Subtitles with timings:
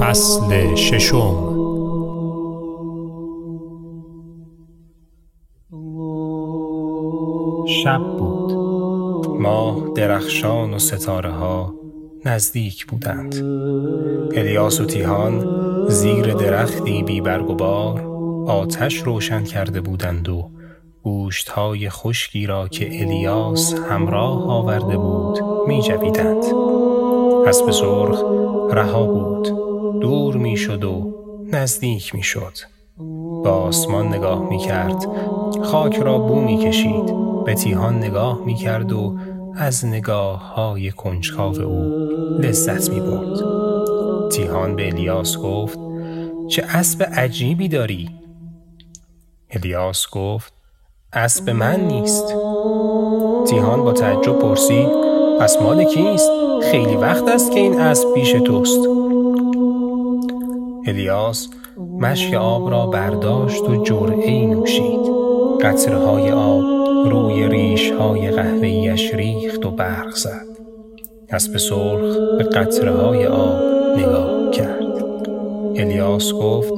[0.00, 1.34] فصل ششم.
[7.66, 8.52] شب بود.
[9.40, 11.74] ماه درخشان و ستاره ها
[12.24, 13.34] نزدیک بودند.
[14.36, 15.46] الیاس و تیهان
[15.88, 18.00] زیر درختی بی برگ و بار
[18.46, 20.50] آتش روشن کرده بودند و
[21.02, 25.38] گوشت های خشکی را که الیاس همراه آورده بود
[25.68, 26.44] می جویدند.
[27.46, 28.22] اسب سرخ
[28.70, 29.69] رها بود.
[30.00, 31.14] دور می شد و
[31.52, 32.52] نزدیک می شد
[33.44, 35.06] با آسمان نگاه می کرد
[35.62, 39.18] خاک را بو می کشید به تیهان نگاه می کرد و
[39.56, 41.84] از نگاه های کنجکاو او
[42.38, 43.40] لذت می برد.
[44.30, 45.78] تیهان به الیاس گفت
[46.48, 48.10] چه اسب عجیبی داری؟
[49.50, 50.52] الیاس گفت
[51.12, 52.34] اسب من نیست
[53.46, 54.88] تیهان با تعجب پرسید
[55.40, 56.30] پس مال کیست؟
[56.62, 58.86] خیلی وقت است که این اسب پیش توست
[60.90, 61.48] الیاس
[62.00, 65.00] مشک آب را برداشت و جرعه نوشید
[65.62, 66.62] قطرهای آب
[67.10, 70.46] روی ریش های قهوهیش ریخت و برق زد.
[71.30, 73.54] اسب سرخ به قطره های آب
[73.96, 75.28] نگاه کرد.
[75.76, 76.72] الیاس گفت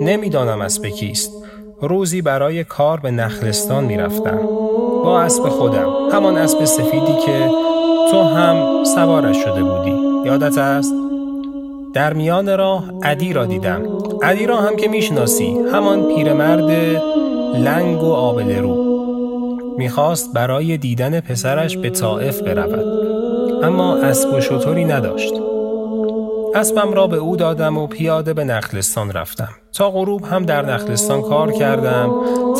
[0.00, 1.32] نمی‌دانم اسب کیست.
[1.80, 4.40] روزی برای کار به نخلستان می‌رفتم.
[5.04, 6.08] با اسب خودم.
[6.12, 7.50] همان اسب سفیدی که
[8.10, 9.96] تو هم سوارش شده بودی.
[10.24, 10.94] یادت است؟
[11.96, 13.82] در میان راه عدی را دیدم.
[14.22, 15.58] عدی را هم که می‌شناسی.
[15.72, 16.70] همان پیرمرد
[17.54, 18.76] لنگ و آبل رو.
[19.78, 22.84] می‌خواست برای دیدن پسرش به طائف برود
[23.64, 25.32] اما اسب و شطوری نداشت
[26.54, 31.22] اسبم را به او دادم و پیاده به نخلستان رفتم تا غروب هم در نخلستان
[31.22, 32.12] کار کردم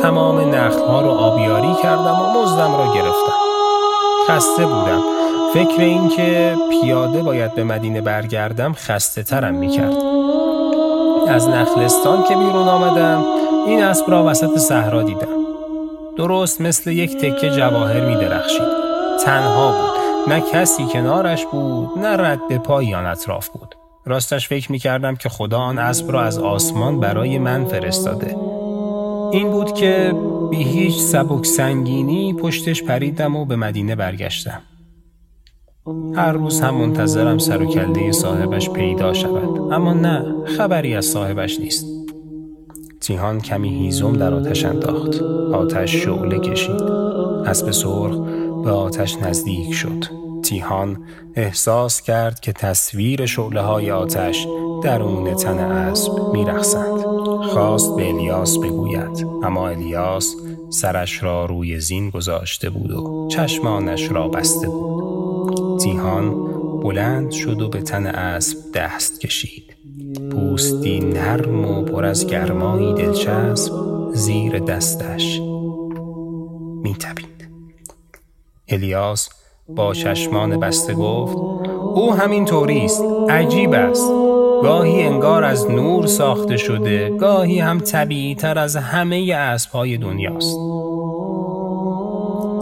[0.02, 3.36] تمام نخلها رو آبیاری کردم و مزدم را گرفتم
[4.28, 5.02] خسته بودم
[5.56, 9.96] فکر اینکه پیاده باید به مدینه برگردم خسته ترم می‌کرد
[11.28, 13.24] از نخلستان که بیرون آمدم
[13.66, 15.28] این اسب را وسط صحرا دیدم
[16.16, 18.68] درست مثل یک تکه جواهر می درخشید.
[19.24, 20.32] تنها بود.
[20.32, 23.74] نه کسی کنارش بود نه رد به پای آن اطراف بود.
[24.06, 28.36] راستش فکر می کردم که خدا آن اسب را از آسمان برای من فرستاده.
[29.32, 30.14] این بود که
[30.50, 34.62] بی هیچ سبک سنگینی پشتش پریدم و به مدینه برگشتم.
[36.14, 39.72] هر روز هم منتظرم سر و کله صاحبش پیدا شود.
[39.72, 40.24] اما نه
[40.58, 41.86] خبری از صاحبش نیست.
[43.00, 45.22] تیهان کمی هیزم در آتش انداخت.
[45.52, 46.82] آتش شعله کشید.
[47.46, 48.18] اسب سرخ
[48.64, 50.04] به آتش نزدیک شد.
[50.42, 50.96] تیهان
[51.34, 54.46] احساس کرد که تصویر شعله های آتش
[54.82, 57.00] درون تن اسب میرخسند
[57.42, 59.26] خواست به الیاس بگوید.
[59.42, 60.34] اما الیاس
[60.70, 64.95] سرش را روی زین گذاشته بود و چشمانش را بسته بود.
[65.86, 66.44] تیهان
[66.80, 69.76] بلند شد و به تن اسب دست کشید.
[70.32, 73.72] پوستی نرم و پر از گرمایی دلچسب
[74.12, 75.40] زیر دستش
[76.82, 77.48] میتبید
[78.68, 79.28] الیاس
[79.68, 81.36] با چشمان بسته گفت
[81.94, 83.02] او همین طوری است.
[83.28, 84.10] عجیب است.
[84.62, 90.56] گاهی انگار از نور ساخته شده گاهی هم طبیعی تر از همه اسبهای دنیاست.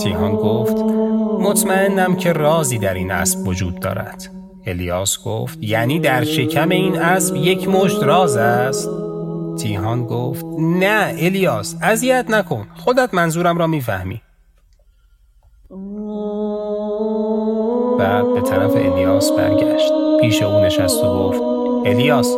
[0.00, 0.93] تیهان گفت
[1.40, 4.30] مطمئنم که رازی در این اسب وجود دارد.
[4.66, 8.90] الیاس گفت یعنی در شکم این اسب یک مشت راز است؟
[9.58, 14.20] تیهان گفت نه الیاس اذیت نکن خودت منظورم را می‌فهمی.
[17.98, 19.92] بعد به طرف الیاس برگشت.
[20.20, 21.40] پیش او نشست و گفت
[21.86, 22.34] الیاس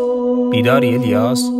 [0.50, 1.50] بیداری الیاس؟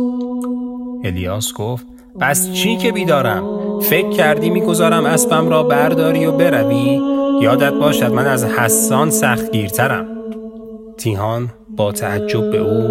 [1.03, 1.85] الیاس گفت
[2.19, 8.25] پس چی که بیدارم؟ فکر کردی می‌گذارم اسبم را برداری و بروی؟ یادت باشد من
[8.27, 10.07] از حسان سختگیرترم.
[10.97, 12.87] تیهان با تعجب به او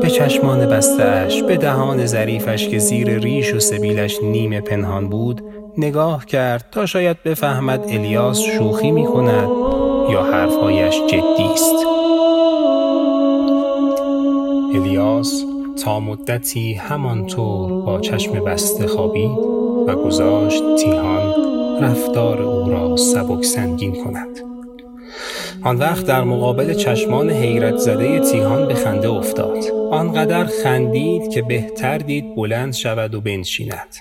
[0.00, 5.42] به چشمان بستهش به دهان ظریفش که زیر ریش و سبیلش نیمه پنهان بود
[5.78, 9.48] نگاه کرد تا شاید بفهمد الیاس شوخی می کند
[10.10, 11.86] یا حرفهایش جدی است.
[14.74, 15.44] الیاس
[15.84, 19.38] تا مدتی همانطور با چشم بسته خوابید
[19.86, 21.45] و گذاشت تیهان
[21.80, 24.40] رفتار او را سبک سنگین کند
[25.64, 29.56] آن وقت در مقابل چشمان حیرت زده تیهان به خنده افتاد
[29.90, 33.96] آنقدر خندید که بهتر دید بلند شود و بنشیند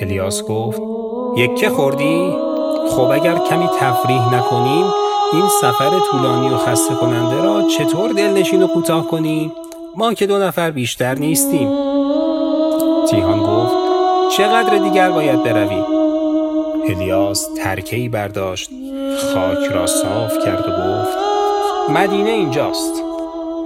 [0.00, 0.80] الیاس گفت
[1.36, 2.32] یکه خوردی؟
[2.90, 4.86] خب اگر کمی تفریح نکنیم
[5.32, 9.52] این سفر طولانی و خسته کننده را چطور دلنشین و کوتاه کنیم؟
[9.96, 11.68] ما که دو نفر بیشتر نیستیم
[13.10, 13.74] تیهان گفت
[14.36, 15.95] چقدر دیگر باید برویم؟
[16.90, 18.70] الیاس ترکهی برداشت
[19.18, 21.18] خاک را صاف کرد و گفت
[21.90, 23.02] مدینه اینجاست.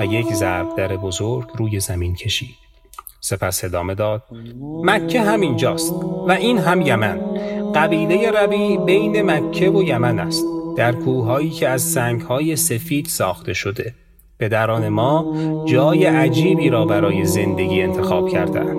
[0.01, 2.55] و یک ضرب در بزرگ روی زمین کشید.
[3.21, 4.23] سپس ادامه داد
[4.83, 5.93] مکه همینجاست
[6.29, 7.21] و این هم یمن.
[7.75, 10.45] قبیله ربی بین مکه و یمن است
[10.77, 13.95] در کوههایی که از سنگهای سفید ساخته شده.
[14.39, 15.37] پدران ما
[15.69, 18.79] جای عجیبی را برای زندگی انتخاب کردند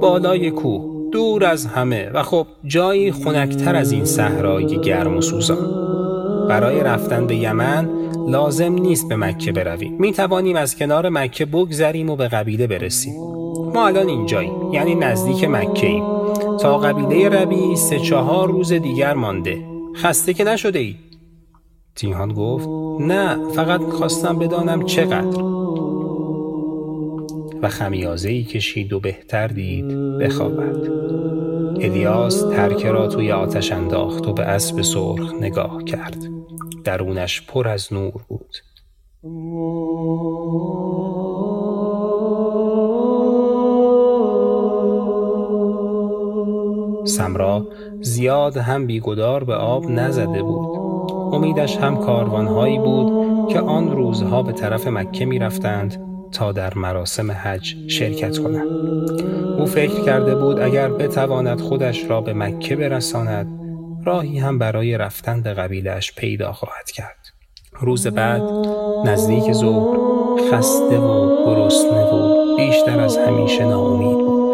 [0.00, 5.86] بالای کوه دور از همه و خب جایی خنکتر از این صحرای گرم و سوزان.
[6.48, 7.88] برای رفتن به یمن
[8.28, 9.96] لازم نیست به مکه برویم.
[9.98, 13.14] می توانیم از کنار مکه بگذریم و به قبیله برسیم.
[13.74, 16.04] ما الان اینجاییم یعنی نزدیک مکه ایم.
[16.60, 19.58] تا قبیله ربی سه چهار روز دیگر مانده.
[19.96, 20.94] خسته که نشده ای؟
[21.96, 22.68] تیهان گفت
[23.00, 25.55] نه فقط خواستم بدانم چقدر.
[27.62, 29.88] و خمیازه ای کشید و بهتر دید
[30.18, 30.90] بخوابد.
[31.80, 36.16] الیاس ترکه را توی آتش انداخت و به اسب سرخ نگاه کرد.
[36.84, 38.56] درونش پر از نور بود.
[47.06, 47.66] سمرا
[48.00, 50.86] زیاد هم بیگدار به آب نزده بود.
[51.32, 57.30] امیدش هم کاروانهایی بود که آن روزها به طرف مکه می رفتند تا در مراسم
[57.30, 58.68] حج شرکت کنند.
[59.58, 63.46] او فکر کرده بود اگر بتواند خودش را به مکه برساند
[64.04, 67.16] راهی هم برای رفتن به قبیلش پیدا خواهد کرد.
[67.80, 68.42] روز بعد
[69.04, 69.96] نزدیک ظهر
[70.50, 74.46] خسته و گرسنه و بیشتر از همیشه ناامید بود.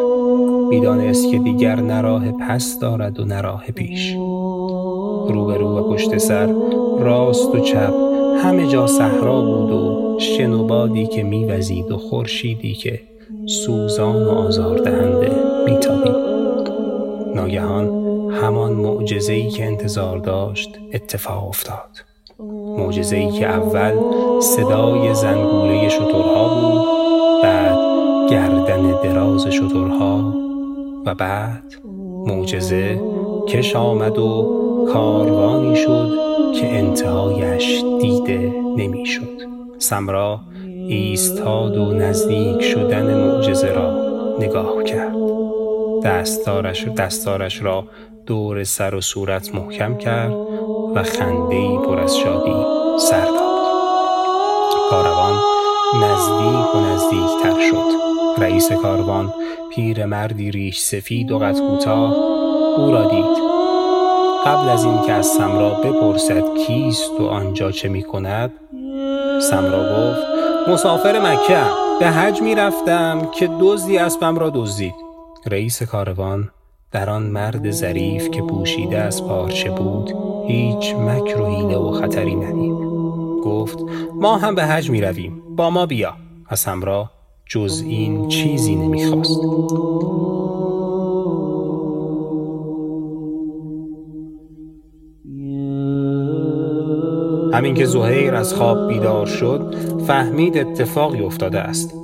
[0.74, 4.12] می‌دانست که دیگر نه راه پس دارد و نه راه پیش.
[5.28, 6.54] روبرو و پشت سر
[6.98, 13.00] راست و چپ همه جا صحرا بود و شنوبادی که میوزید و خورشیدی که
[13.46, 15.32] سوزان و آزاردهنده
[15.66, 16.32] میتابید.
[17.34, 17.88] ناگهان
[18.30, 22.04] همان معجزه‌ای که انتظار داشت اتفاق افتاد.
[22.78, 23.94] معجزه‌ای که اول
[24.40, 26.82] صدای زنگوله شترها بود
[27.42, 27.78] بعد
[28.30, 30.34] گردن دراز شترها
[31.06, 31.74] و بعد
[32.26, 33.00] معجزه
[33.48, 34.58] کش آمد و
[34.92, 39.40] کاروانی شد که انتهایش دیده نمی‌شد.
[39.78, 40.40] سمرا
[40.88, 45.16] ایستاد و نزدیک شدن معجزه را نگاه کرد.
[46.04, 47.84] دستارش, دستارش را
[48.26, 50.32] دور سر و صورت محکم کرد
[50.94, 52.64] و خندهی پر از شادی
[52.98, 53.62] سر داد.
[54.90, 55.38] کاروان
[56.02, 58.02] نزدیک و نزدیکتر شد.
[58.42, 59.34] رئیس کاروان
[59.74, 62.14] پیر مردی ریش سفید و قد کوتاه
[62.78, 63.51] او را دید
[64.46, 68.52] قبل از اینکه از سمرا بپرسد کیست و آنجا چه می کند
[69.50, 70.26] سمرا گفت
[70.68, 71.62] مسافر مکه
[72.00, 74.94] به حج می رفتم که دزدی اسبم را دزدید.
[75.46, 76.50] رئیس کاروان
[76.92, 80.14] در آن مرد ظریف که پوشیده از پارچه بود
[80.46, 82.72] هیچ مکر و حیله و خطری ندید.
[83.44, 83.78] گفت
[84.14, 86.14] ما هم به حج می رویم با ما بیا.
[86.50, 87.10] و سمرا
[87.46, 89.40] جز این چیزی نمی‌خواست.
[97.52, 99.74] همین که زهیر از خواب بیدار شد
[100.06, 101.94] فهمید اتفاقی افتاده است.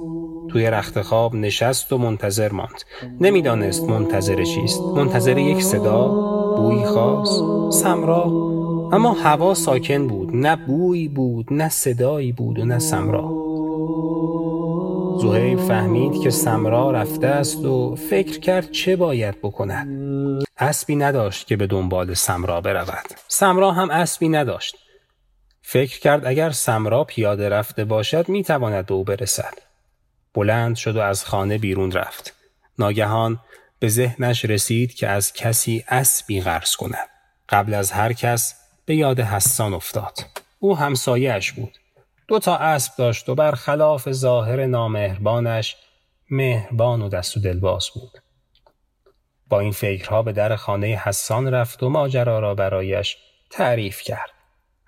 [0.48, 2.82] توی رخت خواب نشست و منتظر ماند.
[3.20, 4.80] نمی‌دانست منتظر چیست.
[4.80, 6.08] منتظر یک صدا
[6.56, 7.40] بوی خاص
[7.70, 8.22] سمرا.
[8.92, 10.36] اما هوا ساکن بود.
[10.36, 13.48] نه بوی بود نه صدایی بود و نه سمرا.
[15.22, 19.88] زهیر فهمید که سمرا رفته است و فکر کرد چه باید بکند.
[20.58, 23.04] اسبی نداشت که به دنبال سمرا برود.
[23.28, 24.87] سمرا هم اسبی نداشت.
[25.70, 29.54] فکر کرد اگر سمرا پیاده رفته باشد می تواند به او برسد.
[30.34, 32.34] بلند شد و از خانه بیرون رفت.
[32.78, 33.38] ناگهان
[33.78, 37.08] به ذهنش رسید که از کسی اسبی غرس کند.
[37.48, 40.18] قبل از هر کس به یاد حسان افتاد.
[40.58, 41.78] او همسایهش بود.
[42.28, 45.76] دو تا اسب داشت و برخلاف ظاهر نامهربانش
[46.30, 48.22] مهربان و دست و دلباز بود.
[49.48, 53.16] با این فکرها به در خانه حسان رفت و ماجرا را برایش
[53.50, 54.37] تعریف کرد.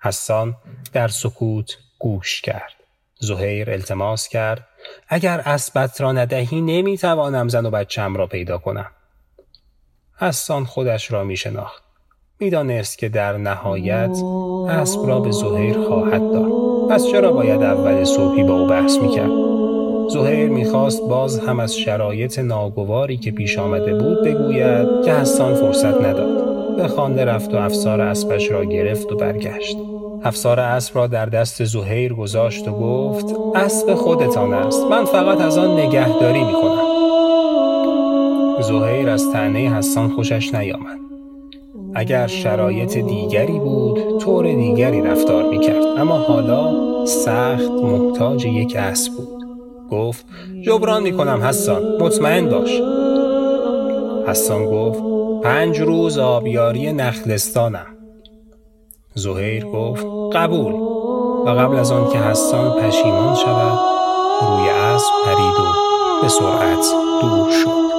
[0.03, 0.55] حسان
[0.93, 2.73] در سکوت گوش کرد.
[3.19, 4.67] زهیر التماس کرد
[5.07, 8.91] اگر اسبت را ندهی نمی‌توانم زن و بچم را پیدا کنم.
[10.17, 11.83] حسان خودش را می شناخت.
[12.39, 14.17] می‌دانست که در نهایت
[14.69, 16.51] اسب را به زهیر خواهد داد
[16.89, 19.31] پس چرا باید اول صبحی با او بحث می‌کرد
[20.09, 26.01] زهیر می‌خواست باز هم از شرایط ناگواری که پیش آمده بود بگوید که حسان فرصت
[26.01, 26.40] نداد
[27.15, 29.77] به رفت و افسار اسبش را گرفت و برگشت.
[30.23, 34.83] افسار اسب را در دست زهیر گذاشت و گفت اسب خودتان است.
[34.89, 36.85] من فقط از آن نگهداری می‌کنم.
[38.61, 40.97] زهیر از تنه حسان خوشش نیامد.
[41.95, 45.85] اگر شرایط دیگری بود طور دیگری رفتار می‌کرد.
[45.97, 46.71] اما حالا
[47.05, 49.43] سخت محتاج یک اسب بود.
[49.91, 50.25] گفت
[50.65, 52.81] جبران می‌کنم حسان مطمئن باش.
[54.27, 55.03] حسان گفت
[55.43, 57.97] پنج روز آبیاری نخلستانم.
[59.13, 60.73] زهیر گفت قبول.
[61.45, 63.79] و قبل از آن که حسان پشیمان شود
[64.41, 65.73] روی اسب پرید و
[66.21, 66.85] به سرعت
[67.21, 67.90] دور شد.